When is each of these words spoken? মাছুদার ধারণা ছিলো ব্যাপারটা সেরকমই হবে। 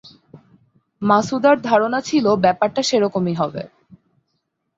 মাছুদার 1.01 1.57
ধারণা 1.61 1.99
ছিলো 2.01 2.31
ব্যাপারটা 2.37 2.81
সেরকমই 2.83 3.35
হবে। 3.35 3.63